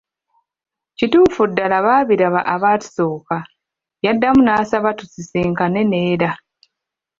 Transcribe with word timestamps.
Kituufu 0.97 1.41
ddala 1.49 1.77
baabiraba 1.85 2.41
abaatusooka! 2.53 3.37
Yaddamu 4.05 4.39
n'ansaba 4.43 4.89
tusisinkane 4.97 5.81
n'era. 5.91 6.31